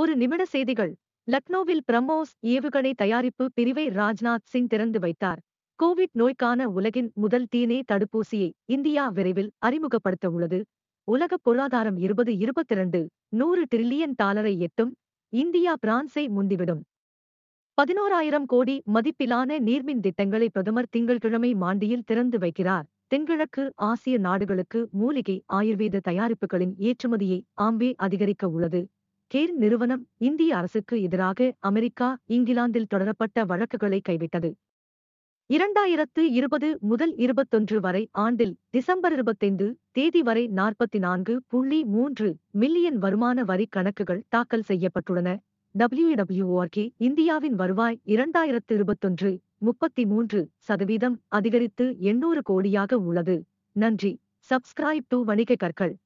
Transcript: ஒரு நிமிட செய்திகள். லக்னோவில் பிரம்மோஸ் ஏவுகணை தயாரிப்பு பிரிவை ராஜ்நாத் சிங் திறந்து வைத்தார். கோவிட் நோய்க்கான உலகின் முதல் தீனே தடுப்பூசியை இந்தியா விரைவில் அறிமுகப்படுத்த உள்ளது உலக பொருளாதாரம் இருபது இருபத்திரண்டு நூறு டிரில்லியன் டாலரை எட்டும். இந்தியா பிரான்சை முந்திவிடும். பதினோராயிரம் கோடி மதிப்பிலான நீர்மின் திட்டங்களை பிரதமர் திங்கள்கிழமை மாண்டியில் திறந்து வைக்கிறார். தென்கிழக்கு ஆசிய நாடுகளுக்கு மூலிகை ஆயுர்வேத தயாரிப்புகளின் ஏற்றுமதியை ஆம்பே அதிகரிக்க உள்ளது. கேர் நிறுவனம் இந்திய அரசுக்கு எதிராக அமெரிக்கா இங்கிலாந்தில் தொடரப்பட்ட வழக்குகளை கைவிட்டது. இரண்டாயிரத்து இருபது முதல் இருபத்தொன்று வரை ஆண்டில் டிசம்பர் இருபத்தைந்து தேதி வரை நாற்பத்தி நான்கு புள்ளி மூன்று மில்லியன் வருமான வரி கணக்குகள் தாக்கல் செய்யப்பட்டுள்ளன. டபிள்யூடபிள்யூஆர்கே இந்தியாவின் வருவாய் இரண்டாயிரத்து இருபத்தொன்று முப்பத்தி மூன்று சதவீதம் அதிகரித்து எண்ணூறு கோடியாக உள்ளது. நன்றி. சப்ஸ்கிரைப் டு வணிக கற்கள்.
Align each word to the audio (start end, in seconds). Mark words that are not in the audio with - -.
ஒரு 0.00 0.16
நிமிட 0.16 0.44
செய்திகள். 0.44 0.90
லக்னோவில் 1.28 1.80
பிரம்மோஸ் 1.92 2.32
ஏவுகணை 2.46 2.92
தயாரிப்பு 2.96 3.44
பிரிவை 3.54 3.88
ராஜ்நாத் 3.88 4.44
சிங் 4.44 4.66
திறந்து 4.66 4.98
வைத்தார். 4.98 5.40
கோவிட் 5.78 6.12
நோய்க்கான 6.12 6.68
உலகின் 6.68 7.10
முதல் 7.14 7.46
தீனே 7.56 7.78
தடுப்பூசியை 7.92 8.50
இந்தியா 8.64 9.08
விரைவில் 9.08 9.50
அறிமுகப்படுத்த 9.58 10.30
உள்ளது 10.30 10.66
உலக 11.04 11.36
பொருளாதாரம் 11.36 11.96
இருபது 11.96 12.36
இருபத்திரண்டு 12.36 13.00
நூறு 13.28 13.66
டிரில்லியன் 13.74 14.14
டாலரை 14.16 14.60
எட்டும். 14.60 14.92
இந்தியா 15.32 15.76
பிரான்சை 15.86 16.24
முந்திவிடும். 16.28 16.82
பதினோராயிரம் 17.78 18.46
கோடி 18.46 18.82
மதிப்பிலான 18.94 19.58
நீர்மின் 19.68 20.00
திட்டங்களை 20.00 20.48
பிரதமர் 20.48 20.92
திங்கள்கிழமை 20.96 21.54
மாண்டியில் 21.54 22.06
திறந்து 22.06 22.38
வைக்கிறார். 22.38 22.86
தென்கிழக்கு 23.06 23.72
ஆசிய 23.74 24.18
நாடுகளுக்கு 24.18 24.88
மூலிகை 24.92 25.42
ஆயுர்வேத 25.52 26.00
தயாரிப்புகளின் 26.08 26.76
ஏற்றுமதியை 26.78 27.40
ஆம்பே 27.62 27.90
அதிகரிக்க 27.96 28.48
உள்ளது. 28.48 28.88
கேர் 29.34 29.52
நிறுவனம் 29.52 30.06
இந்திய 30.18 30.56
அரசுக்கு 30.56 31.02
எதிராக 31.02 31.54
அமெரிக்கா 31.58 32.06
இங்கிலாந்தில் 32.26 32.86
தொடரப்பட்ட 32.94 33.44
வழக்குகளை 33.44 34.00
கைவிட்டது. 34.08 34.50
இரண்டாயிரத்து 35.50 36.22
இருபது 36.30 36.78
முதல் 36.80 37.14
இருபத்தொன்று 37.16 37.80
வரை 37.80 38.08
ஆண்டில் 38.10 38.54
டிசம்பர் 38.70 39.12
இருபத்தைந்து 39.12 39.66
தேதி 39.90 40.22
வரை 40.22 40.44
நாற்பத்தி 40.48 40.98
நான்கு 40.98 41.42
புள்ளி 41.46 41.84
மூன்று 41.84 42.36
மில்லியன் 42.50 42.98
வருமான 42.98 43.44
வரி 43.44 43.66
கணக்குகள் 43.70 44.24
தாக்கல் 44.28 44.66
செய்யப்பட்டுள்ளன. 44.68 45.36
டபிள்யூடபிள்யூஆர்கே 45.74 46.86
இந்தியாவின் 46.96 47.54
வருவாய் 47.54 48.00
இரண்டாயிரத்து 48.06 48.72
இருபத்தொன்று 48.72 49.38
முப்பத்தி 49.58 50.06
மூன்று 50.06 50.48
சதவீதம் 50.56 51.18
அதிகரித்து 51.28 51.96
எண்ணூறு 51.98 52.42
கோடியாக 52.50 52.94
உள்ளது. 52.94 53.38
நன்றி. 53.76 54.20
சப்ஸ்கிரைப் 54.50 55.08
டு 55.08 55.24
வணிக 55.24 55.54
கற்கள். 55.54 55.96